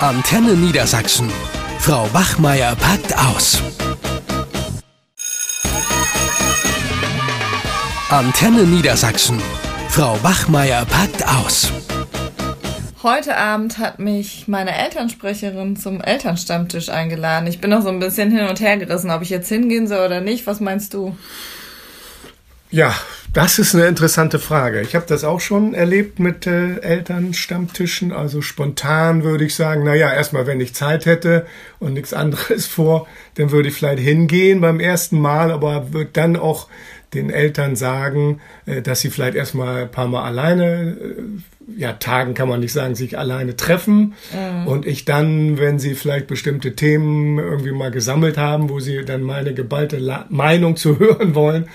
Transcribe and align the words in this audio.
Antenne 0.00 0.52
Niedersachsen. 0.52 1.30
Frau 1.78 2.06
Wachmeier 2.12 2.76
packt 2.76 3.16
aus. 3.16 3.62
Antenne 8.10 8.64
Niedersachsen. 8.64 9.40
Frau 9.88 10.22
Wachmeier 10.22 10.84
packt 10.84 11.26
aus. 11.26 11.72
Heute 13.02 13.38
Abend 13.38 13.78
hat 13.78 13.98
mich 13.98 14.46
meine 14.46 14.76
Elternsprecherin 14.76 15.76
zum 15.76 16.02
Elternstammtisch 16.02 16.90
eingeladen. 16.90 17.46
Ich 17.46 17.62
bin 17.62 17.70
noch 17.70 17.80
so 17.80 17.88
ein 17.88 17.98
bisschen 17.98 18.30
hin 18.30 18.48
und 18.48 18.60
her 18.60 18.76
gerissen, 18.76 19.10
ob 19.10 19.22
ich 19.22 19.30
jetzt 19.30 19.48
hingehen 19.48 19.86
soll 19.86 20.04
oder 20.04 20.20
nicht. 20.20 20.46
Was 20.46 20.60
meinst 20.60 20.92
du? 20.92 21.16
Ja, 22.70 22.94
das 23.32 23.58
ist 23.58 23.74
eine 23.74 23.86
interessante 23.86 24.38
Frage. 24.38 24.80
Ich 24.80 24.94
habe 24.94 25.04
das 25.06 25.22
auch 25.22 25.40
schon 25.40 25.72
erlebt 25.74 26.18
mit 26.18 26.46
äh, 26.46 26.78
Elternstammtischen. 26.78 28.12
Also 28.12 28.42
spontan 28.42 29.22
würde 29.22 29.44
ich 29.44 29.54
sagen, 29.54 29.84
naja, 29.84 30.12
erstmal, 30.12 30.46
wenn 30.46 30.60
ich 30.60 30.74
Zeit 30.74 31.06
hätte 31.06 31.46
und 31.78 31.92
nichts 31.92 32.12
anderes 32.12 32.66
vor, 32.66 33.06
dann 33.34 33.50
würde 33.50 33.68
ich 33.68 33.74
vielleicht 33.74 34.02
hingehen 34.02 34.60
beim 34.60 34.80
ersten 34.80 35.20
Mal, 35.20 35.52
aber 35.52 35.92
würde 35.92 36.10
dann 36.12 36.36
auch 36.36 36.68
den 37.14 37.30
Eltern 37.30 37.76
sagen, 37.76 38.40
äh, 38.66 38.82
dass 38.82 39.00
sie 39.00 39.10
vielleicht 39.10 39.36
erstmal 39.36 39.82
ein 39.82 39.90
paar 39.90 40.08
Mal 40.08 40.24
alleine, 40.24 40.96
äh, 41.00 41.78
ja, 41.78 41.92
Tagen 41.92 42.34
kann 42.34 42.48
man 42.48 42.60
nicht 42.60 42.72
sagen, 42.72 42.94
sich 42.94 43.18
alleine 43.18 43.56
treffen. 43.56 44.14
Mhm. 44.32 44.66
Und 44.66 44.86
ich 44.86 45.04
dann, 45.04 45.58
wenn 45.58 45.78
sie 45.78 45.94
vielleicht 45.94 46.26
bestimmte 46.26 46.74
Themen 46.74 47.38
irgendwie 47.38 47.72
mal 47.72 47.90
gesammelt 47.90 48.38
haben, 48.38 48.70
wo 48.70 48.80
sie 48.80 49.04
dann 49.04 49.22
meine 49.22 49.54
geballte 49.54 49.98
La 49.98 50.26
Meinung 50.30 50.76
zu 50.76 50.98
hören 50.98 51.34
wollen, 51.34 51.68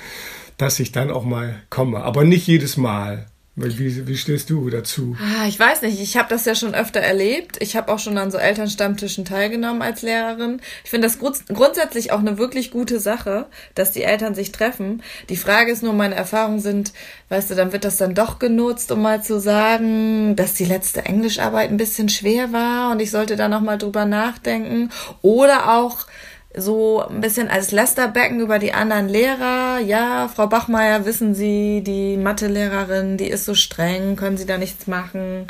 dass 0.62 0.80
ich 0.80 0.92
dann 0.92 1.10
auch 1.10 1.24
mal 1.24 1.56
komme. 1.70 2.04
Aber 2.04 2.24
nicht 2.24 2.48
jedes 2.48 2.78
Mal. 2.78 3.26
Wie, 3.56 4.08
wie 4.08 4.16
stehst 4.16 4.50
du 4.50 4.70
dazu? 4.70 5.18
Ah, 5.20 5.46
ich 5.46 5.60
weiß 5.60 5.82
nicht, 5.82 6.00
ich 6.00 6.16
habe 6.16 6.30
das 6.30 6.46
ja 6.46 6.56
schon 6.56 6.74
öfter 6.74 7.02
erlebt. 7.02 7.58
Ich 7.60 7.76
habe 7.76 7.92
auch 7.92 8.00
schon 8.00 8.18
an 8.18 8.32
so 8.32 8.38
Elternstammtischen 8.38 9.26
teilgenommen 9.26 9.82
als 9.82 10.04
Lehrerin. 10.04 10.62
Ich 10.86 10.90
finde 10.90 11.08
das 11.08 11.20
grunds 11.20 11.44
grundsätzlich 11.48 12.14
auch 12.14 12.20
eine 12.20 12.38
wirklich 12.38 12.72
gute 12.72 13.02
Sache, 13.02 13.48
dass 13.76 13.92
die 13.92 14.04
Eltern 14.04 14.36
sich 14.36 14.54
treffen. 14.54 15.04
Die 15.28 15.36
Frage 15.36 15.72
ist 15.72 15.84
nur, 15.84 15.92
meine 15.92 16.16
Erfahrungen 16.16 16.62
sind, 16.62 16.94
weißt 17.28 17.52
du, 17.52 17.56
dann 17.56 17.74
wird 17.74 17.84
das 17.84 17.98
dann 17.98 18.16
doch 18.16 18.40
genutzt, 18.40 18.90
um 18.92 19.02
mal 19.02 19.22
zu 19.22 19.40
sagen, 19.40 20.38
dass 20.38 20.54
die 20.54 20.66
letzte 20.66 21.04
Englischarbeit 21.04 21.72
ein 21.72 21.78
bisschen 21.78 22.08
schwer 22.08 22.54
war 22.54 22.92
und 22.92 23.02
ich 23.02 23.12
sollte 23.12 23.36
da 23.36 23.50
nochmal 23.50 23.78
drüber 23.78 24.06
nachdenken. 24.06 24.92
Oder 25.22 25.78
auch, 25.78 26.08
so 26.56 27.02
ein 27.08 27.22
bisschen 27.22 27.48
als 27.50 27.72
Lästerbecken 27.72 28.40
über 28.40 28.60
die 28.60 28.74
anderen 28.74 29.08
Lehrer. 29.08 29.80
Ja, 29.80 30.30
Frau 30.34 30.48
Bachmeier, 30.48 31.06
wissen 31.06 31.34
Sie, 31.34 31.82
die 31.82 32.18
Mathelehrerin, 32.18 33.18
die 33.18 33.28
ist 33.28 33.46
so 33.46 33.56
streng, 33.56 34.16
können 34.16 34.38
Sie 34.38 34.46
da 34.46 34.58
nichts 34.58 34.88
machen. 34.88 35.48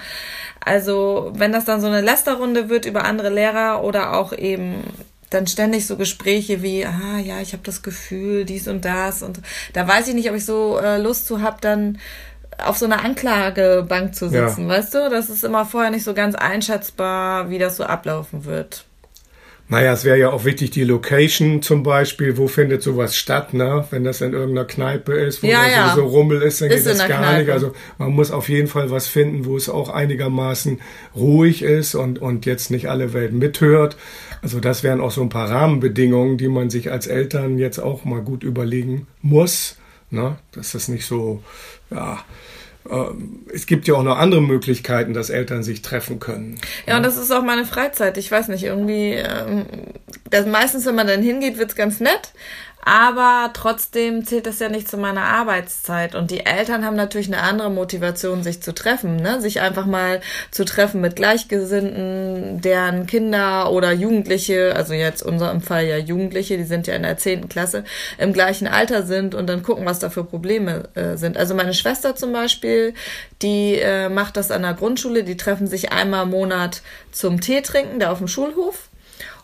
Also, 0.63 1.31
wenn 1.35 1.51
das 1.51 1.65
dann 1.65 1.81
so 1.81 1.87
eine 1.87 2.01
Lästerrunde 2.01 2.69
wird 2.69 2.85
über 2.85 3.05
andere 3.05 3.29
Lehrer 3.29 3.83
oder 3.83 4.13
auch 4.13 4.31
eben 4.33 4.83
dann 5.31 5.47
ständig 5.47 5.87
so 5.87 5.95
Gespräche 5.95 6.61
wie, 6.61 6.85
ah 6.85 7.17
ja, 7.17 7.39
ich 7.39 7.53
habe 7.53 7.63
das 7.63 7.81
Gefühl, 7.81 8.45
dies 8.45 8.67
und 8.67 8.85
das 8.85 9.23
und 9.23 9.39
da 9.73 9.87
weiß 9.87 10.09
ich 10.09 10.13
nicht, 10.13 10.29
ob 10.29 10.35
ich 10.35 10.45
so 10.45 10.77
äh, 10.77 10.97
Lust 10.97 11.25
zu 11.25 11.41
hab, 11.41 11.61
dann 11.61 11.97
auf 12.57 12.77
so 12.77 12.85
einer 12.85 13.03
Anklagebank 13.03 14.13
zu 14.13 14.29
sitzen, 14.29 14.63
ja. 14.63 14.67
weißt 14.67 14.93
du? 14.93 15.09
Das 15.09 15.29
ist 15.29 15.43
immer 15.43 15.65
vorher 15.65 15.89
nicht 15.89 16.03
so 16.03 16.13
ganz 16.13 16.35
einschätzbar, 16.35 17.49
wie 17.49 17.57
das 17.57 17.77
so 17.77 17.85
ablaufen 17.85 18.45
wird. 18.45 18.85
Naja, 19.71 19.93
es 19.93 20.03
wäre 20.03 20.19
ja 20.19 20.31
auch 20.31 20.43
wichtig, 20.43 20.71
die 20.71 20.83
Location 20.83 21.61
zum 21.61 21.81
Beispiel, 21.81 22.35
wo 22.35 22.49
findet 22.49 22.83
sowas 22.83 23.15
statt, 23.15 23.53
ne? 23.53 23.85
Wenn 23.89 24.03
das 24.03 24.19
in 24.19 24.33
irgendeiner 24.33 24.67
Kneipe 24.67 25.13
ist, 25.13 25.41
wo 25.41 25.47
ja, 25.47 25.63
da 25.63 25.71
ja. 25.71 25.89
sowieso 25.93 26.07
Rummel 26.09 26.41
ist, 26.41 26.59
dann 26.59 26.69
ist 26.69 26.83
geht 26.83 26.93
das 26.93 27.07
gar 27.07 27.19
Kneipe. 27.19 27.39
nicht. 27.39 27.51
Also 27.51 27.71
man 27.97 28.11
muss 28.11 28.31
auf 28.31 28.49
jeden 28.49 28.67
Fall 28.67 28.91
was 28.91 29.07
finden, 29.07 29.45
wo 29.45 29.55
es 29.55 29.69
auch 29.69 29.87
einigermaßen 29.87 30.81
ruhig 31.15 31.61
ist 31.61 31.95
und, 31.95 32.19
und 32.19 32.45
jetzt 32.45 32.69
nicht 32.69 32.89
alle 32.89 33.13
Welt 33.13 33.31
mithört. 33.31 33.95
Also 34.41 34.59
das 34.59 34.83
wären 34.83 34.99
auch 34.99 35.11
so 35.11 35.21
ein 35.21 35.29
paar 35.29 35.49
Rahmenbedingungen, 35.49 36.37
die 36.37 36.49
man 36.49 36.69
sich 36.69 36.91
als 36.91 37.07
Eltern 37.07 37.57
jetzt 37.57 37.79
auch 37.79 38.03
mal 38.03 38.19
gut 38.19 38.43
überlegen 38.43 39.07
muss, 39.21 39.77
ne? 40.09 40.35
Dass 40.51 40.73
das 40.73 40.89
nicht 40.89 41.05
so, 41.05 41.43
ja, 41.91 42.19
es 43.53 43.67
gibt 43.67 43.87
ja 43.87 43.93
auch 43.93 44.03
noch 44.03 44.17
andere 44.17 44.41
Möglichkeiten, 44.41 45.13
dass 45.13 45.29
Eltern 45.29 45.63
sich 45.63 45.81
treffen 45.81 46.19
können. 46.19 46.59
Ja, 46.87 46.97
und 46.97 47.03
das 47.03 47.17
ist 47.17 47.31
auch 47.31 47.43
meine 47.43 47.65
Freizeit. 47.65 48.17
Ich 48.17 48.31
weiß 48.31 48.47
nicht, 48.47 48.63
irgendwie, 48.63 49.13
ähm, 49.13 49.65
das, 50.29 50.45
meistens, 50.45 50.85
wenn 50.85 50.95
man 50.95 51.07
dann 51.07 51.21
hingeht, 51.21 51.57
wird's 51.57 51.75
ganz 51.75 51.99
nett. 51.99 52.33
Aber 52.83 53.51
trotzdem 53.53 54.25
zählt 54.25 54.47
das 54.47 54.59
ja 54.59 54.67
nicht 54.67 54.89
zu 54.89 54.97
meiner 54.97 55.23
Arbeitszeit. 55.23 56.15
Und 56.15 56.31
die 56.31 56.45
Eltern 56.45 56.83
haben 56.83 56.95
natürlich 56.95 57.27
eine 57.27 57.41
andere 57.41 57.69
Motivation, 57.69 58.41
sich 58.41 58.63
zu 58.63 58.73
treffen, 58.73 59.17
ne? 59.17 59.39
Sich 59.39 59.61
einfach 59.61 59.85
mal 59.85 60.21
zu 60.49 60.65
treffen 60.65 60.99
mit 60.99 61.15
Gleichgesinnten, 61.15 62.59
deren 62.61 63.05
Kinder 63.05 63.71
oder 63.71 63.91
Jugendliche, 63.91 64.75
also 64.75 64.93
jetzt 64.93 65.21
unser 65.21 65.51
im 65.51 65.61
Fall 65.61 65.85
ja 65.85 65.97
Jugendliche, 65.97 66.57
die 66.57 66.63
sind 66.63 66.87
ja 66.87 66.95
in 66.95 67.03
der 67.03 67.17
zehnten 67.17 67.49
Klasse, 67.49 67.83
im 68.17 68.33
gleichen 68.33 68.67
Alter 68.67 69.03
sind 69.03 69.35
und 69.35 69.47
dann 69.47 69.61
gucken, 69.61 69.85
was 69.85 69.99
da 69.99 70.09
für 70.09 70.23
Probleme 70.23 70.89
äh, 70.95 71.17
sind. 71.17 71.37
Also 71.37 71.53
meine 71.53 71.75
Schwester 71.75 72.15
zum 72.15 72.33
Beispiel, 72.33 72.95
die 73.43 73.75
äh, 73.75 74.09
macht 74.09 74.37
das 74.37 74.49
an 74.49 74.63
der 74.63 74.73
Grundschule, 74.73 75.23
die 75.23 75.37
treffen 75.37 75.67
sich 75.67 75.91
einmal 75.91 76.23
im 76.23 76.31
Monat 76.31 76.81
zum 77.11 77.41
Tee 77.41 77.61
trinken, 77.61 77.99
da 77.99 78.11
auf 78.11 78.17
dem 78.17 78.27
Schulhof. 78.27 78.89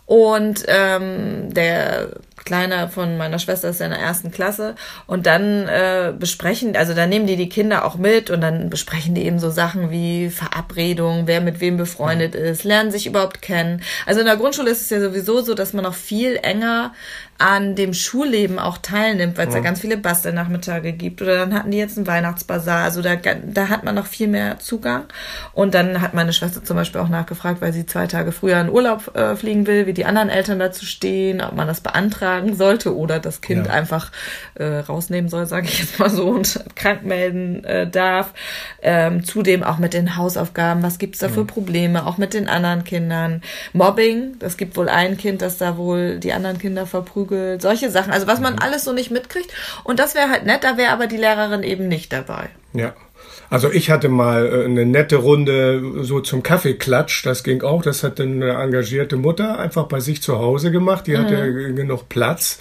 Und 0.06 0.64
ähm, 0.68 1.52
der 1.52 2.08
Kleiner 2.48 2.88
von 2.88 3.18
meiner 3.18 3.38
Schwester 3.38 3.68
ist 3.68 3.80
ja 3.80 3.84
in 3.84 3.92
der 3.92 4.00
ersten 4.00 4.30
Klasse 4.30 4.74
und 5.06 5.26
dann 5.26 5.68
äh, 5.68 6.14
besprechen, 6.18 6.74
also 6.76 6.94
dann 6.94 7.10
nehmen 7.10 7.26
die 7.26 7.36
die 7.36 7.50
Kinder 7.50 7.84
auch 7.84 7.96
mit 7.96 8.30
und 8.30 8.40
dann 8.40 8.70
besprechen 8.70 9.14
die 9.14 9.26
eben 9.26 9.38
so 9.38 9.50
Sachen 9.50 9.90
wie 9.90 10.30
Verabredung, 10.30 11.26
wer 11.26 11.42
mit 11.42 11.60
wem 11.60 11.76
befreundet 11.76 12.34
ist, 12.34 12.64
lernen 12.64 12.90
sich 12.90 13.06
überhaupt 13.06 13.42
kennen. 13.42 13.82
Also 14.06 14.20
in 14.20 14.26
der 14.26 14.38
Grundschule 14.38 14.70
ist 14.70 14.80
es 14.80 14.88
ja 14.88 14.98
sowieso 14.98 15.42
so, 15.42 15.52
dass 15.52 15.74
man 15.74 15.84
noch 15.84 15.92
viel 15.92 16.38
enger 16.42 16.94
an 17.38 17.76
dem 17.76 17.94
Schulleben 17.94 18.58
auch 18.58 18.78
teilnimmt, 18.78 19.38
weil 19.38 19.46
es 19.46 19.54
ja. 19.54 19.60
da 19.60 19.64
ganz 19.64 19.80
viele 19.80 19.96
Bastelnachmittage 19.96 20.92
gibt. 20.92 21.22
Oder 21.22 21.36
dann 21.36 21.54
hatten 21.54 21.70
die 21.70 21.78
jetzt 21.78 21.96
einen 21.96 22.08
Weihnachtsbazar. 22.08 22.82
Also 22.82 23.00
da, 23.00 23.14
da 23.14 23.68
hat 23.68 23.84
man 23.84 23.94
noch 23.94 24.06
viel 24.06 24.26
mehr 24.26 24.58
Zugang. 24.58 25.04
Und 25.52 25.74
dann 25.74 26.00
hat 26.00 26.14
meine 26.14 26.32
Schwester 26.32 26.64
zum 26.64 26.76
Beispiel 26.76 27.00
auch 27.00 27.08
nachgefragt, 27.08 27.60
weil 27.60 27.72
sie 27.72 27.86
zwei 27.86 28.08
Tage 28.08 28.32
früher 28.32 28.60
in 28.60 28.68
Urlaub 28.68 29.16
äh, 29.16 29.36
fliegen 29.36 29.68
will, 29.68 29.86
wie 29.86 29.92
die 29.92 30.04
anderen 30.04 30.30
Eltern 30.30 30.58
dazu 30.58 30.84
stehen, 30.84 31.40
ob 31.40 31.54
man 31.54 31.68
das 31.68 31.80
beantragen 32.38 32.54
sollte 32.54 32.96
oder 32.96 33.18
das 33.18 33.40
Kind 33.40 33.66
ja. 33.66 33.72
einfach 33.72 34.10
äh, 34.54 34.64
rausnehmen 34.64 35.28
soll, 35.28 35.46
sage 35.46 35.66
ich 35.66 35.78
jetzt 35.80 35.98
mal 35.98 36.10
so, 36.10 36.28
und 36.28 36.60
krank 36.74 37.04
melden 37.04 37.64
äh, 37.64 37.88
darf. 37.88 38.32
Ähm, 38.82 39.24
zudem 39.24 39.62
auch 39.62 39.78
mit 39.78 39.94
den 39.94 40.16
Hausaufgaben, 40.16 40.82
was 40.82 40.98
gibt's 40.98 41.18
da 41.18 41.28
für 41.28 41.44
Probleme, 41.44 42.06
auch 42.06 42.18
mit 42.18 42.34
den 42.34 42.48
anderen 42.48 42.84
Kindern. 42.84 43.42
Mobbing, 43.72 44.38
das 44.38 44.56
gibt 44.56 44.76
wohl 44.76 44.88
ein 44.88 45.16
Kind, 45.16 45.42
das 45.42 45.58
da 45.58 45.76
wohl 45.76 46.18
die 46.18 46.32
anderen 46.32 46.58
Kinder 46.58 46.86
verprügelt 46.86 47.62
solche 47.62 47.90
Sachen. 47.90 48.12
Also 48.12 48.26
was 48.26 48.40
man 48.40 48.54
mhm. 48.54 48.60
alles 48.60 48.84
so 48.84 48.92
nicht 48.92 49.10
mitkriegt. 49.10 49.52
Und 49.84 49.98
das 49.98 50.14
wäre 50.14 50.30
halt 50.30 50.46
nett, 50.46 50.64
da 50.64 50.76
wäre 50.76 50.92
aber 50.92 51.06
die 51.06 51.16
Lehrerin 51.16 51.62
eben 51.62 51.88
nicht 51.88 52.12
dabei. 52.12 52.48
Ja. 52.72 52.94
Also 53.50 53.70
ich 53.70 53.90
hatte 53.90 54.08
mal 54.08 54.46
äh, 54.46 54.64
eine 54.64 54.86
nette 54.86 55.16
Runde 55.16 56.04
so 56.04 56.20
zum 56.20 56.42
Kaffeeklatsch, 56.42 57.24
das 57.24 57.42
ging 57.42 57.62
auch. 57.62 57.82
Das 57.82 58.02
hat 58.02 58.20
eine 58.20 58.50
engagierte 58.50 59.16
Mutter 59.16 59.58
einfach 59.58 59.86
bei 59.86 60.00
sich 60.00 60.22
zu 60.22 60.38
Hause 60.38 60.70
gemacht. 60.70 61.06
Die 61.06 61.12
mhm. 61.12 61.18
hatte 61.18 61.74
genug 61.74 62.08
Platz. 62.08 62.60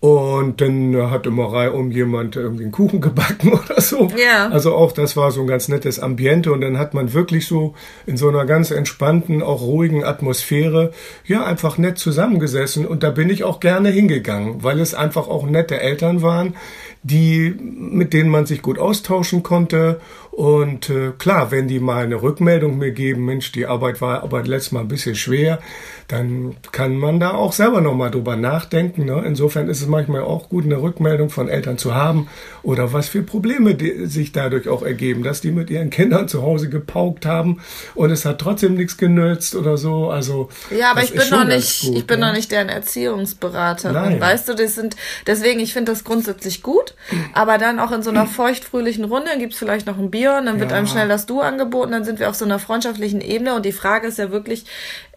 Und 0.00 0.62
dann 0.62 0.96
hat 1.10 1.26
immer 1.26 1.52
reihum 1.52 1.90
jemand 1.90 2.34
irgendwie 2.34 2.62
einen 2.62 2.72
Kuchen 2.72 3.02
gebacken 3.02 3.52
oder 3.64 3.82
so. 3.82 4.08
Ja. 4.16 4.48
Also 4.48 4.74
auch 4.74 4.92
das 4.92 5.14
war 5.14 5.30
so 5.30 5.42
ein 5.42 5.46
ganz 5.46 5.68
nettes 5.68 6.00
Ambiente 6.00 6.52
und 6.52 6.62
dann 6.62 6.78
hat 6.78 6.94
man 6.94 7.12
wirklich 7.12 7.46
so 7.46 7.74
in 8.06 8.16
so 8.16 8.30
einer 8.30 8.46
ganz 8.46 8.70
entspannten, 8.70 9.42
auch 9.42 9.60
ruhigen 9.60 10.02
Atmosphäre, 10.02 10.92
ja, 11.26 11.44
einfach 11.44 11.76
nett 11.76 11.98
zusammengesessen 11.98 12.86
und 12.86 13.02
da 13.02 13.10
bin 13.10 13.28
ich 13.28 13.44
auch 13.44 13.60
gerne 13.60 13.90
hingegangen, 13.90 14.62
weil 14.62 14.80
es 14.80 14.94
einfach 14.94 15.28
auch 15.28 15.44
nette 15.44 15.78
Eltern 15.78 16.22
waren, 16.22 16.56
die, 17.02 17.50
mit 17.50 18.12
denen 18.12 18.30
man 18.30 18.46
sich 18.46 18.62
gut 18.62 18.78
austauschen 18.78 19.42
konnte. 19.42 20.00
Und 20.30 20.88
äh, 20.90 21.10
klar, 21.18 21.50
wenn 21.50 21.66
die 21.66 21.80
mal 21.80 22.04
eine 22.04 22.22
Rückmeldung 22.22 22.78
mir 22.78 22.92
geben, 22.92 23.24
Mensch, 23.24 23.50
die 23.50 23.66
Arbeit 23.66 24.00
war 24.00 24.22
aber 24.22 24.42
letztes 24.42 24.72
Mal 24.72 24.80
ein 24.80 24.88
bisschen 24.88 25.16
schwer, 25.16 25.58
dann 26.06 26.56
kann 26.72 26.96
man 26.96 27.20
da 27.20 27.34
auch 27.34 27.52
selber 27.52 27.80
nochmal 27.80 28.10
drüber 28.10 28.36
nachdenken. 28.36 29.04
Ne? 29.04 29.22
Insofern 29.26 29.68
ist 29.68 29.80
es 29.80 29.86
manchmal 29.86 30.22
auch 30.22 30.48
gut, 30.48 30.64
eine 30.64 30.80
Rückmeldung 30.80 31.30
von 31.30 31.48
Eltern 31.48 31.78
zu 31.78 31.94
haben 31.94 32.28
oder 32.62 32.92
was 32.92 33.08
für 33.08 33.22
Probleme 33.22 33.76
sich 34.08 34.32
dadurch 34.32 34.68
auch 34.68 34.82
ergeben, 34.82 35.22
dass 35.22 35.40
die 35.40 35.50
mit 35.50 35.68
ihren 35.68 35.90
Kindern 35.90 36.26
zu 36.26 36.42
Hause 36.42 36.68
gepaukt 36.68 37.26
haben 37.26 37.60
und 37.94 38.10
es 38.10 38.24
hat 38.24 38.40
trotzdem 38.40 38.74
nichts 38.74 38.96
genützt 38.96 39.54
oder 39.54 39.76
so. 39.76 40.10
Also 40.10 40.48
ja, 40.76 40.92
aber 40.92 41.02
ich 41.02 41.12
bin 41.12 41.28
noch 41.30 41.44
nicht, 41.44 41.82
gut, 41.82 41.96
ich 41.96 42.06
bin 42.06 42.20
ne? 42.20 42.26
noch 42.26 42.32
nicht 42.32 42.50
deren 42.50 42.68
Erziehungsberaterin. 42.68 43.94
Nein. 43.94 44.20
Weißt 44.20 44.48
du, 44.48 44.54
das 44.54 44.74
sind 44.74 44.96
deswegen, 45.26 45.60
ich 45.60 45.72
finde 45.72 45.92
das 45.92 46.02
grundsätzlich 46.02 46.62
gut, 46.62 46.94
aber 47.34 47.58
dann 47.58 47.78
auch 47.78 47.92
in 47.92 48.02
so 48.02 48.10
einer 48.10 48.26
feuchtfröhlichen 48.26 49.04
Runde 49.04 49.30
gibt's 49.38 49.58
vielleicht 49.58 49.86
noch 49.86 49.98
ein 49.98 50.10
Bier 50.10 50.29
wir 50.30 50.38
und 50.38 50.46
dann 50.46 50.60
wird 50.60 50.70
Ja. 50.70 50.76
einem 50.78 50.86
schnell 50.86 51.08
das 51.08 51.26
Du 51.26 51.40
angeboten, 51.40 51.92
dann 51.92 52.04
sind 52.04 52.18
wir 52.20 52.28
auf 52.28 52.34
so 52.34 52.44
einer 52.44 52.58
freundschaftlichen 52.58 53.20
Ebene 53.20 53.54
und 53.54 53.64
die 53.66 53.72
Frage 53.72 54.06
ist 54.06 54.18
ja 54.18 54.30
wirklich, 54.30 54.64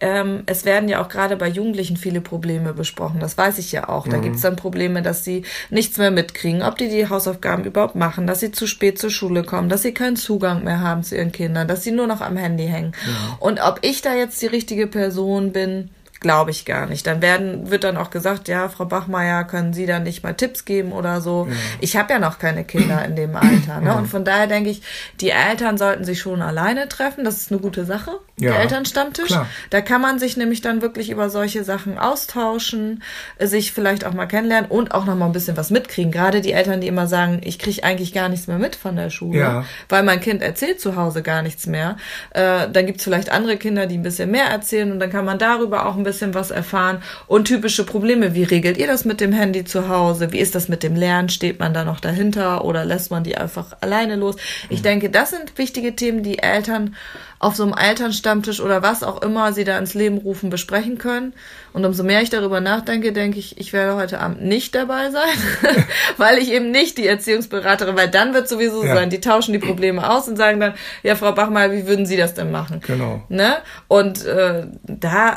ähm, 0.00 0.42
es 0.46 0.64
werden 0.64 0.88
ja 0.88 1.02
auch 1.02 1.08
gerade 1.08 1.36
bei 1.36 1.48
Jugendlichen 1.48 1.96
viele 1.96 2.20
Probleme 2.20 2.72
besprochen, 2.72 3.20
das 3.20 3.38
weiß 3.38 3.58
ich 3.58 3.72
ja 3.72 3.88
auch. 3.88 4.06
Da 4.08 4.18
gibt's 4.18 4.42
dann 4.42 4.56
Probleme, 4.56 5.02
dass 5.02 5.24
sie 5.24 5.44
nichts 5.70 5.98
mehr 5.98 6.10
mitkriegen, 6.10 6.62
ob 6.62 6.76
die 6.76 6.88
die 6.88 7.08
Hausaufgaben 7.08 7.64
überhaupt 7.64 7.94
machen, 7.94 8.26
dass 8.26 8.40
sie 8.40 8.52
zu 8.52 8.66
spät 8.66 8.98
zur 8.98 9.10
Schule 9.10 9.42
kommen, 9.44 9.68
dass 9.68 9.82
sie 9.82 9.94
keinen 9.94 10.16
Zugang 10.16 10.64
mehr 10.64 10.80
haben 10.80 11.02
zu 11.02 11.16
ihren 11.16 11.32
Kindern, 11.32 11.68
dass 11.68 11.82
sie 11.84 11.92
nur 11.92 12.06
noch 12.06 12.20
am 12.20 12.36
Handy 12.36 12.66
hängen. 12.66 12.92
Und 13.40 13.60
ob 13.60 13.78
ich 13.82 14.02
da 14.02 14.14
jetzt 14.14 14.42
die 14.42 14.46
richtige 14.46 14.86
Person 14.86 15.52
bin, 15.52 15.90
Glaube 16.24 16.52
ich 16.52 16.64
gar 16.64 16.86
nicht. 16.86 17.06
Dann 17.06 17.20
werden, 17.20 17.70
wird 17.70 17.84
dann 17.84 17.98
auch 17.98 18.08
gesagt, 18.08 18.48
ja, 18.48 18.70
Frau 18.70 18.86
Bachmeier, 18.86 19.44
können 19.44 19.74
Sie 19.74 19.84
da 19.84 19.98
nicht 19.98 20.22
mal 20.22 20.32
Tipps 20.32 20.64
geben 20.64 20.92
oder 20.92 21.20
so. 21.20 21.48
Ich 21.82 21.98
habe 21.98 22.14
ja 22.14 22.18
noch 22.18 22.38
keine 22.38 22.64
Kinder 22.64 23.04
in 23.04 23.14
dem 23.14 23.36
Alter. 23.36 23.82
Ne? 23.82 23.94
Und 23.94 24.06
von 24.06 24.24
daher 24.24 24.46
denke 24.46 24.70
ich, 24.70 24.80
die 25.20 25.28
Eltern 25.28 25.76
sollten 25.76 26.02
sich 26.04 26.20
schon 26.22 26.40
alleine 26.40 26.88
treffen. 26.88 27.24
Das 27.24 27.36
ist 27.36 27.52
eine 27.52 27.60
gute 27.60 27.84
Sache, 27.84 28.12
Ja, 28.38 28.52
der 28.52 28.60
Elternstammtisch. 28.60 29.26
klar. 29.26 29.46
Da 29.68 29.82
kann 29.82 30.00
man 30.00 30.18
sich 30.18 30.38
nämlich 30.38 30.62
dann 30.62 30.80
wirklich 30.80 31.10
über 31.10 31.28
solche 31.28 31.62
Sachen 31.62 31.98
austauschen, 31.98 33.02
sich 33.38 33.72
vielleicht 33.72 34.06
auch 34.06 34.14
mal 34.14 34.24
kennenlernen 34.24 34.70
und 34.70 34.94
auch 34.94 35.04
noch 35.04 35.16
mal 35.16 35.26
ein 35.26 35.32
bisschen 35.32 35.58
was 35.58 35.68
mitkriegen. 35.70 36.10
Gerade 36.10 36.40
die 36.40 36.52
Eltern, 36.52 36.80
die 36.80 36.86
immer 36.88 37.06
sagen, 37.06 37.42
ich 37.44 37.58
kriege 37.58 37.84
eigentlich 37.84 38.14
gar 38.14 38.30
nichts 38.30 38.46
mehr 38.46 38.58
mit 38.58 38.76
von 38.76 38.96
der 38.96 39.10
Schule, 39.10 39.38
Ja. 39.40 39.64
weil 39.90 40.02
mein 40.02 40.20
Kind 40.20 40.40
erzählt 40.40 40.80
zu 40.80 40.96
Hause 40.96 41.22
gar 41.22 41.42
nichts 41.42 41.66
mehr. 41.66 41.98
Äh, 42.30 42.70
dann 42.72 42.86
gibt's 42.86 43.04
vielleicht 43.04 43.30
andere 43.30 43.58
Kinder, 43.58 43.84
die 43.86 43.98
ein 43.98 44.02
bisschen 44.02 44.30
mehr 44.30 44.46
erzählen 44.46 44.90
und 44.90 45.00
dann 45.00 45.10
kann 45.10 45.26
man 45.26 45.38
darüber 45.38 45.84
auch 45.84 45.96
ein 45.96 46.02
bisschen 46.02 46.13
was 46.22 46.50
erfahren. 46.50 47.02
Und 47.26 47.46
typische 47.46 47.84
Probleme, 47.84 48.34
wie 48.34 48.44
regelt 48.44 48.76
ihr 48.78 48.86
das 48.86 49.04
mit 49.04 49.20
dem 49.20 49.32
Handy 49.32 49.64
zu 49.64 49.88
Hause? 49.88 50.32
Wie 50.32 50.38
ist 50.38 50.54
das 50.54 50.68
mit 50.68 50.82
dem 50.82 50.94
Lernen? 50.94 51.28
Steht 51.28 51.58
man 51.58 51.74
da 51.74 51.84
noch 51.84 52.00
dahinter 52.00 52.64
oder 52.64 52.84
lässt 52.84 53.10
man 53.10 53.24
die 53.24 53.36
einfach 53.36 53.76
alleine 53.80 54.16
los? 54.16 54.36
Ich 54.70 54.82
denke, 54.82 55.10
das 55.10 55.30
sind 55.30 55.58
wichtige 55.58 55.96
Themen, 55.96 56.22
die 56.22 56.38
Eltern 56.38 56.94
auf 57.40 57.56
so 57.56 57.64
einem 57.64 57.74
Elternstammtisch 57.74 58.60
oder 58.60 58.82
was 58.82 59.02
auch 59.02 59.20
immer 59.20 59.52
sie 59.52 59.64
da 59.64 59.76
ins 59.78 59.92
Leben 59.92 60.16
rufen, 60.18 60.48
besprechen 60.48 60.96
können. 60.96 61.34
Und 61.74 61.84
umso 61.84 62.02
mehr 62.02 62.22
ich 62.22 62.30
darüber 62.30 62.60
nachdenke, 62.60 63.12
denke 63.12 63.38
ich, 63.38 63.58
ich 63.58 63.72
werde 63.74 63.96
heute 63.96 64.20
Abend 64.20 64.42
nicht 64.42 64.74
dabei 64.74 65.10
sein, 65.10 65.28
weil 66.16 66.38
ich 66.38 66.50
eben 66.52 66.70
nicht 66.70 66.96
die 66.96 67.06
Erziehungsberaterin, 67.06 67.96
weil 67.96 68.08
dann 68.08 68.32
wird 68.32 68.48
sowieso 68.48 68.82
Ja. 68.84 68.94
sein, 68.94 69.10
die 69.10 69.20
tauschen 69.20 69.52
die 69.52 69.58
Probleme 69.58 70.08
aus 70.08 70.26
und 70.28 70.36
sagen 70.36 70.60
dann, 70.60 70.74
ja, 71.02 71.16
Frau 71.16 71.32
Bachmeier, 71.32 71.72
wie 71.72 71.86
würden 71.86 72.06
Sie 72.06 72.16
das 72.16 72.32
denn 72.34 72.50
machen? 72.50 72.80
Genau. 72.86 73.22
Ne? 73.28 73.56
Und 73.88 74.24
äh, 74.24 74.66
da 74.84 75.36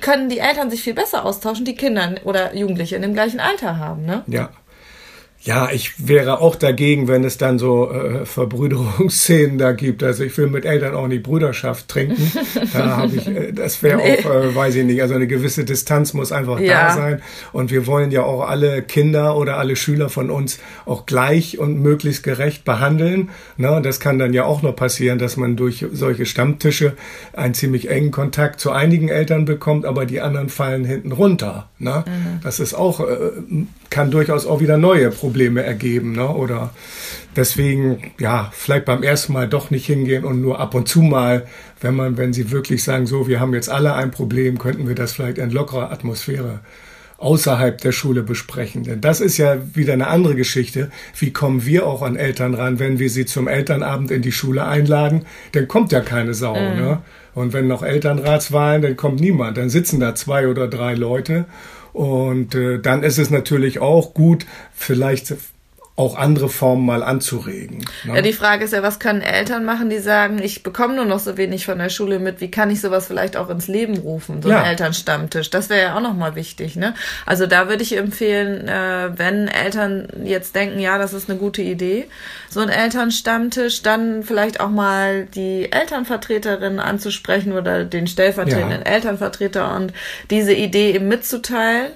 können 0.00 0.28
die 0.28 0.38
Eltern 0.38 0.70
sich 0.70 0.82
viel 0.82 0.94
besser 0.94 1.24
austauschen, 1.24 1.64
die 1.64 1.74
Kinder 1.74 2.14
oder 2.24 2.54
Jugendliche 2.54 2.96
in 2.96 3.02
dem 3.02 3.14
gleichen 3.14 3.40
Alter 3.40 3.78
haben, 3.78 4.04
ne? 4.04 4.22
Ja. 4.26 4.50
Ja, 5.46 5.68
ich 5.70 6.08
wäre 6.08 6.40
auch 6.40 6.56
dagegen, 6.56 7.06
wenn 7.06 7.22
es 7.22 7.36
dann 7.36 7.58
so 7.58 7.90
äh, 7.92 8.24
Verbrüderungsszenen 8.24 9.58
da 9.58 9.72
gibt. 9.72 10.02
Also 10.02 10.24
ich 10.24 10.36
will 10.38 10.46
mit 10.46 10.64
Eltern 10.64 10.94
auch 10.94 11.06
nicht 11.06 11.22
Brüderschaft 11.22 11.86
trinken. 11.88 12.32
Da 12.72 12.96
habe 12.96 13.14
ich, 13.14 13.26
äh, 13.28 13.52
das 13.52 13.82
wäre 13.82 13.98
Nee. 13.98 14.20
auch, 14.24 14.30
äh, 14.34 14.54
weiß 14.54 14.74
ich 14.76 14.84
nicht, 14.86 15.02
also 15.02 15.12
eine 15.14 15.26
gewisse 15.26 15.64
Distanz 15.66 16.14
muss 16.14 16.32
einfach 16.32 16.58
Ja. 16.60 16.88
da 16.88 16.94
sein. 16.94 17.22
Und 17.52 17.70
wir 17.70 17.86
wollen 17.86 18.10
ja 18.10 18.22
auch 18.22 18.48
alle 18.48 18.80
Kinder 18.80 19.36
oder 19.36 19.58
alle 19.58 19.76
Schüler 19.76 20.08
von 20.08 20.30
uns 20.30 20.60
auch 20.86 21.04
gleich 21.04 21.58
und 21.58 21.78
möglichst 21.78 22.22
gerecht 22.22 22.64
behandeln. 22.64 23.28
Ne? 23.58 23.80
Das 23.82 24.00
kann 24.00 24.18
dann 24.18 24.32
ja 24.32 24.46
auch 24.46 24.62
noch 24.62 24.74
passieren, 24.74 25.18
dass 25.18 25.36
man 25.36 25.56
durch 25.56 25.84
solche 25.92 26.24
Stammtische 26.24 26.94
einen 27.34 27.52
ziemlich 27.52 27.90
engen 27.90 28.12
Kontakt 28.12 28.60
zu 28.60 28.70
einigen 28.70 29.08
Eltern 29.08 29.44
bekommt, 29.44 29.84
aber 29.84 30.06
die 30.06 30.22
anderen 30.22 30.48
fallen 30.48 30.86
hinten 30.86 31.12
runter. 31.12 31.68
Ne? 31.78 32.02
Das 32.42 32.60
ist 32.60 32.72
auch, 32.72 33.00
äh, 33.00 33.04
kann 33.90 34.10
durchaus 34.10 34.46
auch 34.46 34.60
wieder 34.60 34.78
neue 34.78 35.10
Probleme 35.10 35.33
ergeben. 35.62 36.12
Ne? 36.12 36.28
Oder 36.28 36.70
deswegen, 37.36 38.12
ja, 38.18 38.50
vielleicht 38.52 38.84
beim 38.84 39.02
ersten 39.02 39.32
Mal 39.32 39.48
doch 39.48 39.70
nicht 39.70 39.86
hingehen 39.86 40.24
und 40.24 40.40
nur 40.40 40.60
ab 40.60 40.74
und 40.74 40.88
zu 40.88 41.02
mal, 41.02 41.46
wenn 41.80 41.94
man, 41.94 42.16
wenn 42.16 42.32
sie 42.32 42.50
wirklich 42.50 42.82
sagen, 42.82 43.06
so, 43.06 43.28
wir 43.28 43.40
haben 43.40 43.54
jetzt 43.54 43.68
alle 43.68 43.94
ein 43.94 44.10
Problem, 44.10 44.58
könnten 44.58 44.88
wir 44.88 44.94
das 44.94 45.12
vielleicht 45.12 45.38
in 45.38 45.50
lockerer 45.50 45.90
Atmosphäre 45.90 46.60
außerhalb 47.18 47.80
der 47.80 47.92
Schule 47.92 48.22
besprechen. 48.22 48.82
Denn 48.84 49.00
das 49.00 49.20
ist 49.20 49.38
ja 49.38 49.56
wieder 49.74 49.92
eine 49.92 50.08
andere 50.08 50.34
Geschichte. 50.34 50.90
Wie 51.18 51.32
kommen 51.32 51.64
wir 51.64 51.86
auch 51.86 52.02
an 52.02 52.16
Eltern 52.16 52.54
ran, 52.54 52.78
wenn 52.78 52.98
wir 52.98 53.10
sie 53.10 53.26
zum 53.26 53.48
Elternabend 53.48 54.10
in 54.10 54.22
die 54.22 54.32
Schule 54.32 54.66
einladen? 54.66 55.24
Dann 55.52 55.68
kommt 55.68 55.92
ja 55.92 56.00
keine 56.00 56.34
Sau. 56.34 56.54
Ne? 56.54 57.02
Und 57.34 57.52
wenn 57.52 57.66
noch 57.66 57.82
Elternratswahlen, 57.82 58.82
dann 58.82 58.96
kommt 58.96 59.20
niemand. 59.20 59.56
Dann 59.56 59.70
sitzen 59.70 60.00
da 60.00 60.14
zwei 60.14 60.48
oder 60.48 60.68
drei 60.68 60.94
Leute. 60.94 61.46
Und 61.92 62.54
äh, 62.54 62.80
dann 62.80 63.02
ist 63.02 63.18
es 63.18 63.30
natürlich 63.30 63.78
auch 63.78 64.14
gut, 64.14 64.46
vielleicht 64.74 65.34
auch 65.96 66.16
andere 66.16 66.48
Formen 66.48 66.84
mal 66.84 67.04
anzuregen. 67.04 67.84
Ne? 68.02 68.16
Ja, 68.16 68.20
die 68.22 68.32
Frage 68.32 68.64
ist 68.64 68.72
ja, 68.72 68.82
was 68.82 68.98
können 68.98 69.20
Eltern 69.20 69.64
machen, 69.64 69.90
die 69.90 70.00
sagen, 70.00 70.40
ich 70.42 70.64
bekomme 70.64 70.96
nur 70.96 71.04
noch 71.04 71.20
so 71.20 71.36
wenig 71.36 71.64
von 71.66 71.78
der 71.78 71.88
Schule 71.88 72.18
mit, 72.18 72.40
wie 72.40 72.50
kann 72.50 72.68
ich 72.70 72.80
sowas 72.80 73.06
vielleicht 73.06 73.36
auch 73.36 73.48
ins 73.48 73.68
Leben 73.68 73.96
rufen, 73.98 74.42
so 74.42 74.48
Ja. 74.48 74.62
ein 74.62 74.70
Elternstammtisch. 74.70 75.50
Das 75.50 75.70
wäre 75.70 75.80
ja 75.82 75.96
auch 75.96 76.00
nochmal 76.00 76.34
wichtig, 76.34 76.74
ne? 76.74 76.94
Also 77.26 77.46
da 77.46 77.68
würde 77.68 77.84
ich 77.84 77.96
empfehlen, 77.96 78.66
äh, 78.66 79.16
wenn 79.16 79.46
Eltern 79.46 80.08
jetzt 80.24 80.56
denken, 80.56 80.80
ja, 80.80 80.98
das 80.98 81.12
ist 81.12 81.30
eine 81.30 81.38
gute 81.38 81.62
Idee, 81.62 82.08
so 82.50 82.58
ein 82.58 82.70
Elternstammtisch, 82.70 83.82
dann 83.82 84.24
vielleicht 84.24 84.58
auch 84.58 84.70
mal 84.70 85.26
die 85.26 85.70
Elternvertreterin 85.70 86.80
anzusprechen 86.80 87.52
oder 87.52 87.84
den 87.84 88.08
stellvertretenden 88.08 88.80
Ja. 88.84 88.92
Elternvertreter 88.92 89.76
und 89.76 89.92
diese 90.30 90.54
Idee 90.54 90.90
eben 90.90 91.06
mitzuteilen 91.06 91.92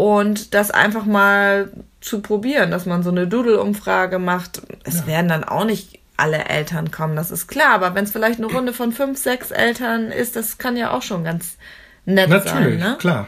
und 0.00 0.54
das 0.54 0.70
einfach 0.70 1.04
mal 1.04 1.70
zu 2.00 2.22
probieren, 2.22 2.70
dass 2.70 2.86
man 2.86 3.02
so 3.02 3.10
eine 3.10 3.26
Doodle-Umfrage 3.26 4.18
macht. 4.18 4.62
Es 4.82 5.06
werden 5.06 5.28
dann 5.28 5.44
auch 5.44 5.66
nicht 5.66 5.98
alle 6.16 6.46
Eltern 6.46 6.90
kommen, 6.90 7.16
das 7.16 7.30
ist 7.30 7.48
klar, 7.48 7.74
aber 7.74 7.94
wenn 7.94 8.04
es 8.04 8.10
vielleicht 8.10 8.38
eine 8.38 8.46
Runde 8.46 8.72
von 8.72 8.92
fünf, 8.92 9.18
sechs 9.18 9.50
Eltern 9.50 10.10
ist, 10.10 10.36
das 10.36 10.56
kann 10.56 10.78
ja 10.78 10.92
auch 10.92 11.02
schon 11.02 11.22
ganz 11.22 11.58
nett 12.06 12.30
Natürlich, 12.30 12.80
sein, 12.80 12.92
ne? 12.92 12.96
klar. 12.98 13.26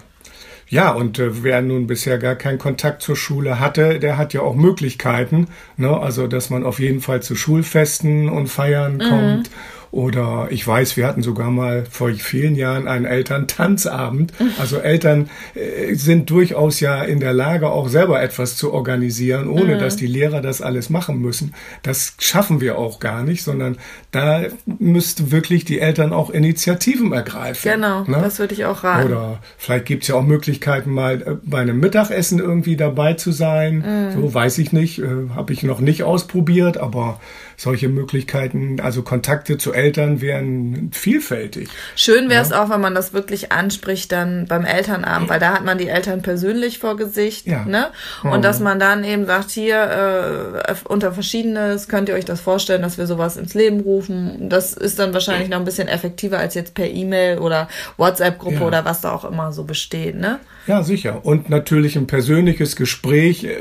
Ja, 0.67 0.93
und 0.93 1.19
äh, 1.19 1.43
wer 1.45 1.61
nun 1.61 1.87
bisher 1.87 2.17
gar 2.17 2.37
keinen 2.37 2.59
Kontakt 2.59 3.03
zur 3.03 3.17
Schule 3.17 3.61
hatte, 3.61 3.99
der 3.99 4.17
hat 4.17 4.33
ja 4.33 4.41
auch 4.41 4.55
Möglichkeiten. 4.55 5.49
Ne? 5.77 5.95
Also, 5.95 6.27
dass 6.27 6.49
man 6.49 6.65
auf 6.65 6.81
jeden 6.81 7.03
Fall 7.03 7.23
zu 7.23 7.37
Schulfesten 7.37 8.31
und 8.31 8.47
Feiern 8.47 8.99
kommt. 8.99 9.51
Oder 9.93 10.49
ich 10.49 10.67
weiß, 10.67 10.97
wir 10.97 11.06
hatten 11.06 11.23
sogar 11.23 11.50
mal 11.50 11.85
vor 11.85 12.11
vielen 12.12 12.55
Jahren 12.55 12.89
einen 12.89 13.05
Elterntanzabend. 13.05 14.33
Also 14.59 14.79
Eltern 14.79 15.29
äh, 15.55 15.93
sind 15.94 16.31
durchaus 16.31 16.81
ja 16.81 17.03
in 17.03 17.21
der 17.21 17.35
Lage, 17.35 17.69
auch 17.69 17.89
selber 17.89 18.23
etwas 18.23 18.56
zu 18.56 18.73
organisieren, 18.73 19.49
ohne 19.49 19.77
dass 19.77 19.97
die 19.97 20.06
Lehrer 20.06 20.41
das 20.41 20.62
alles 20.62 20.89
machen 20.89 21.21
müssen. 21.21 21.53
Das 21.83 22.15
schaffen 22.19 22.62
wir 22.62 22.79
auch 22.79 23.00
gar 23.00 23.23
nicht, 23.23 23.44
sondern 23.44 23.77
da 24.12 24.44
müssten 24.65 25.31
wirklich 25.31 25.67
die 25.67 25.79
Eltern 25.79 26.15
auch 26.15 26.31
Initiativen 26.31 27.12
ergreifen. 27.12 27.71
Genau, 27.71 28.05
ne? 28.05 28.19
das 28.23 28.38
würde 28.38 28.55
ich 28.55 28.65
auch 28.65 28.85
raten. 28.85 29.09
Oder 29.09 29.41
vielleicht 29.59 29.85
gibt's 29.85 30.09
ja 30.09 30.15
auch 30.15 30.25
Möglichkeiten, 30.25 30.91
mal 30.91 31.21
äh, 31.21 31.37
bei 31.45 31.61
einem 31.61 31.79
Mittagessen 31.79 32.38
irgendwie 32.38 32.77
dabei 32.77 33.12
zu 33.12 33.31
sein. 33.31 33.85
Mhm. 34.15 34.23
So 34.23 34.33
weiß 34.33 34.56
ich 34.56 34.73
nicht, 34.73 35.00
äh, 35.00 35.29
habe 35.35 35.53
ich 35.53 35.65
noch 35.65 35.81
nicht 35.81 36.03
ausprobiert, 36.03 36.79
aber 36.79 37.21
solche 37.59 37.91
Möglichkeiten, 37.91 38.81
also 38.81 39.03
Kontakte 39.03 39.59
zu 39.59 39.73
Eltern 39.73 39.81
wären 39.82 40.90
vielfältig. 40.93 41.68
Schön 41.97 42.28
wäre 42.30 42.42
es 42.42 42.52
auch, 42.52 42.71
wenn 42.71 42.80
man 42.80 42.95
das 42.95 43.12
wirklich 43.12 43.52
anspricht 43.52 44.12
dann 44.12 44.47
beim 44.47 44.64
Elternabend, 44.64 45.28
weil 45.28 45.40
da 45.40 45.52
hat 45.52 45.64
man 45.64 45.78
die 45.78 45.88
Eltern 45.88 46.23
persönlich 46.23 46.78
vor 46.78 46.97
Gesicht, 46.97 47.47
Ja. 47.47 47.64
ne? 47.64 47.88
Und 48.23 48.45
dass 48.45 48.61
man 48.61 48.78
dann 48.78 49.04
eben 49.04 49.26
sagt, 49.26 49.50
hier 49.50 50.62
äh, 50.68 50.75
unter 50.85 51.12
Verschiedenes 51.12 51.88
könnt 51.88 52.09
ihr 52.09 52.14
euch 52.14 52.25
das 52.25 52.40
vorstellen, 52.40 52.83
dass 52.83 52.99
wir 52.99 53.07
sowas 53.07 53.37
ins 53.37 53.54
Leben 53.54 53.80
rufen. 53.80 54.49
Das 54.49 54.73
ist 54.75 54.99
dann 54.99 55.12
wahrscheinlich 55.12 55.49
noch 55.49 55.59
ein 55.59 55.64
bisschen 55.64 55.88
effektiver 55.88 56.38
als 56.38 56.54
jetzt 56.54 56.75
per 56.75 56.88
E-Mail 56.88 57.38
oder 57.38 57.68
WhatsApp-Gruppe 57.97 58.57
Ja. 58.57 58.66
oder 58.66 58.85
was 58.85 59.00
da 59.00 59.12
auch 59.12 59.25
immer 59.25 59.52
so 59.52 59.64
besteht, 59.64 60.16
ne? 60.16 60.38
Ja, 60.68 60.85
sicher. 60.85 61.21
Und 61.25 61.50
natürlich 61.50 61.97
ein 61.97 62.07
persönliches 62.07 62.76
Gespräch 62.76 63.42
äh, 63.42 63.59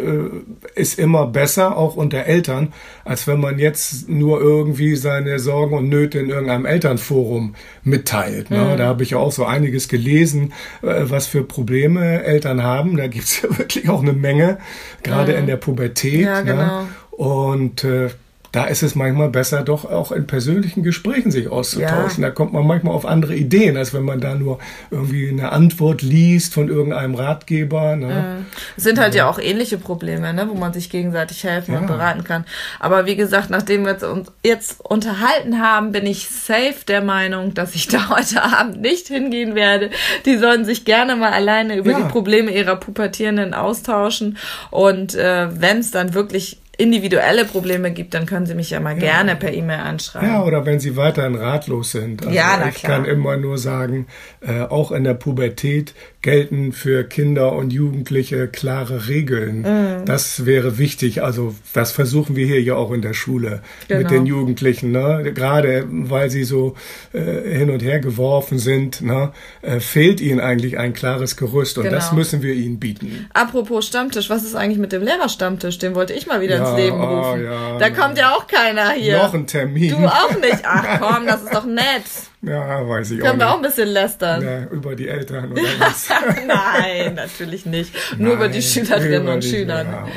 ist 0.76 1.00
immer 1.00 1.26
besser, 1.26 1.76
auch 1.76 1.96
unter 1.96 2.26
Eltern, 2.26 2.74
als 3.06 3.26
wenn 3.26 3.40
man 3.40 3.58
jetzt 3.58 4.08
nur 4.08 4.40
irgendwie 4.40 4.96
seine 4.96 5.40
Sorgen 5.40 5.76
und 5.76 5.90
Nöte 5.90 6.11
in 6.20 6.30
irgendeinem 6.30 6.66
Elternforum 6.66 7.56
mitteilt. 7.84 8.52
Ne? 8.52 8.76
Da 8.78 8.86
habe 8.86 9.04
ich 9.04 9.12
ja 9.12 9.18
auch 9.18 9.32
so 9.32 9.46
einiges 9.46 9.88
gelesen, 9.88 10.54
äh, 10.82 11.04
was 11.04 11.28
für 11.28 11.44
Probleme 11.44 12.24
Eltern 12.24 12.64
haben. 12.64 12.98
Da 12.98 13.08
gibt's 13.08 13.42
ja 13.44 13.58
wirklich 13.58 13.90
auch 13.90 14.02
eine 14.02 14.14
Menge, 14.14 14.58
gerade 15.04 15.34
in 15.34 15.48
der 15.48 15.58
Pubertät. 15.58 16.22
Ja, 16.22 16.42
genau. 16.42 16.82
Ne? 16.84 16.88
Und 17.12 17.84
äh, 17.84 18.10
da 18.52 18.66
ist 18.66 18.84
es 18.84 18.96
manchmal 18.96 19.30
besser, 19.30 19.62
doch 19.64 19.86
auch 19.86 20.12
in 20.12 20.28
persönlichen 20.28 20.84
Gesprächen 20.84 21.32
sich 21.32 21.48
auszutauschen. 21.48 22.22
Ja. 22.24 22.30
Da 22.30 22.36
kommt 22.36 22.52
man 22.54 22.68
manchmal 22.68 22.94
auf 22.94 23.06
andere 23.06 23.36
Ideen, 23.36 23.78
als 23.78 23.94
wenn 23.94 24.04
man 24.04 24.20
da 24.20 24.36
nur 24.36 24.60
irgendwie 24.90 25.30
eine 25.30 25.52
Antwort 25.52 26.02
liest 26.02 26.54
von 26.54 26.68
irgendeinem 26.68 27.16
Ratgeber. 27.16 27.96
Ne? 27.96 28.46
Es 28.76 28.84
sind 28.84 29.00
halt 29.00 29.16
ja 29.16 29.30
auch 29.30 29.40
ähnliche 29.40 29.78
Probleme, 29.78 30.34
ne, 30.34 30.48
wo 30.50 30.54
man 30.56 30.74
sich 30.74 30.90
gegenseitig 30.90 31.44
helfen 31.44 31.76
und 31.76 31.84
Ja. 31.84 31.88
beraten 31.88 32.24
kann. 32.24 32.46
Aber 32.80 33.06
wie 33.06 33.16
gesagt, 33.16 33.50
nachdem 33.50 33.86
wir 33.86 33.98
uns 34.10 34.32
jetzt 34.44 34.82
unterhalten 34.84 35.62
haben, 35.62 35.92
bin 35.92 36.06
ich 36.06 36.28
safe 36.30 36.76
der 36.88 37.02
Meinung, 37.02 37.54
dass 37.54 37.74
ich 37.76 37.88
da 37.88 38.10
heute 38.18 38.44
Abend 38.44 38.82
nicht 38.82 39.08
hingehen 39.08 39.56
werde. 39.56 39.90
Die 40.26 40.38
sollen 40.38 40.66
sich 40.66 40.86
gerne 40.86 41.16
mal 41.16 41.32
alleine 41.32 41.78
über 41.78 41.92
Ja. 41.92 41.98
die 42.02 42.10
Probleme 42.12 42.52
ihrer 42.52 42.76
Pubertierenden 42.76 43.54
austauschen. 43.54 44.38
Und 44.72 45.16
äh, 45.16 45.48
wenn 45.60 45.80
es 45.80 45.92
dann 45.92 46.14
wirklich 46.14 46.61
individuelle 46.82 47.46
Probleme 47.46 47.92
gibt, 47.92 48.14
dann 48.14 48.26
können 48.26 48.46
Sie 48.46 48.56
mich 48.56 48.70
ja 48.72 48.80
mal 48.80 48.96
gerne 48.96 49.36
per 49.36 49.54
E-Mail 49.54 49.80
anschreiben. 49.80 50.28
Ja, 50.28 50.44
oder 50.44 50.66
wenn 50.66 50.80
Sie 50.80 50.96
weiterhin 50.98 51.36
ratlos 51.36 51.92
sind. 51.92 52.22
Also 52.24 52.36
Ja, 52.36 52.58
na 52.60 52.70
ich 52.70 52.76
klar. 52.76 52.98
kann 52.98 53.06
immer 53.06 53.38
nur 53.38 53.58
sagen, 53.58 54.08
äh, 54.42 54.62
auch 54.64 54.92
in 54.92 55.04
der 55.04 55.14
Pubertät 55.14 55.94
gelten 56.22 56.72
für 56.72 57.04
Kinder 57.04 57.54
und 57.54 57.74
Jugendliche 57.74 58.48
klare 58.48 59.08
Regeln. 59.08 59.62
Mhm. 59.62 60.06
Das 60.06 60.46
wäre 60.46 60.78
wichtig. 60.78 61.24
Also 61.24 61.56
das 61.74 61.92
versuchen 61.92 62.36
wir 62.36 62.46
hier 62.46 62.62
ja 62.62 62.76
auch 62.76 62.92
in 62.92 63.02
der 63.02 63.14
Schule 63.14 63.62
mit 63.90 63.98
Genau. 63.98 64.10
den 64.10 64.26
Jugendlichen. 64.28 64.92
Ne? 64.92 65.32
Gerade 65.34 65.86
weil 65.90 66.30
sie 66.30 66.44
so 66.44 66.76
äh, 67.14 67.58
hin 67.58 67.70
und 67.72 67.82
her 67.82 68.00
geworfen 68.00 68.60
sind, 68.60 69.02
ne? 69.02 69.32
äh, 69.64 69.80
fehlt 69.80 70.22
ihnen 70.22 70.40
eigentlich 70.40 70.78
ein 70.78 70.94
klares 70.94 71.38
Gerüst. 71.38 71.78
Und 71.78 71.92
das 71.92 72.10
Genau. 72.10 72.20
müssen 72.20 72.44
wir 72.44 72.54
ihnen 72.54 72.80
bieten. 72.80 73.28
Apropos 73.34 73.88
Stammtisch, 73.88 74.30
was 74.30 74.44
ist 74.44 74.56
eigentlich 74.56 74.78
mit 74.80 74.92
dem 74.92 75.02
Lehrerstammtisch? 75.04 75.80
Den 75.80 75.96
wollte 75.96 76.14
ich 76.14 76.28
mal 76.28 76.40
wieder 76.42 76.58
Ja, 76.58 76.70
ins 76.70 76.78
Leben 76.78 77.02
oh, 77.02 77.04
rufen. 77.32 77.44
ja, 77.46 77.78
da 77.80 77.90
kommt 77.90 78.18
ja 78.20 78.32
auch 78.36 78.46
keiner 78.48 78.92
hier. 78.92 79.18
Noch 79.18 79.34
ein 79.34 79.48
Termin. 79.48 79.90
Du 79.92 79.98
auch 80.06 80.36
nicht. 80.40 80.60
Ach 80.64 81.00
komm, 81.00 81.26
das 81.26 81.42
ist 81.44 81.54
doch 81.54 81.66
nett. 81.66 81.82
Ja, 82.44 82.88
weiß 82.90 83.12
ich 83.12 83.20
Können 83.20 83.40
wir 83.40 83.48
auch 83.50 83.52
auch 83.54 83.56
ein 83.58 83.62
bisschen 83.62 83.90
lästern. 83.90 84.42
Ja, 84.44 84.64
über 84.72 84.96
die 84.96 85.08
Eltern 85.08 85.52
oder 85.52 85.62
was? 85.80 86.10
Nein, 86.48 87.14
natürlich 87.14 87.66
nicht. 87.68 87.94
Nur 88.18 88.34
über 88.34 88.48
die 88.48 88.60
Nein, 88.60 88.62
Schülerinnen 88.64 89.22
über 89.24 89.34
und 89.34 89.44
die- 89.44 89.50
Schüler. 89.50 89.84
Ja, 89.84 90.04
okay. 90.04 90.12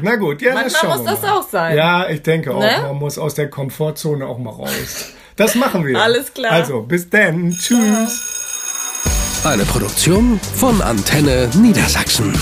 Na 0.00 0.16
gut, 0.16 0.40
ja, 0.40 0.52
das 0.54 0.72
Manchmal 0.72 0.80
schauen 0.80 0.98
muss 1.04 1.06
wir 1.22 1.28
das 1.28 1.30
auch 1.30 1.48
sein. 1.50 1.76
Ja, 1.76 2.08
ich 2.08 2.22
denke 2.22 2.54
auch. 2.54 2.60
Ne? 2.60 2.78
Man 2.82 2.96
muss 2.96 3.18
aus 3.18 3.34
der 3.34 3.50
Komfortzone 3.50 4.26
auch 4.26 4.38
mal 4.38 4.50
raus. 4.50 5.12
Das 5.36 5.54
machen 5.54 5.86
wir. 5.86 6.00
Alles 6.00 6.32
klar. 6.32 6.50
Also, 6.52 6.80
bis 6.80 7.10
dann. 7.10 7.50
Tschüss. 7.50 8.22
Eine 9.44 9.64
Produktion 9.64 10.40
von 10.54 10.80
Antenne 10.80 11.50
Niedersachsen. 11.56 12.32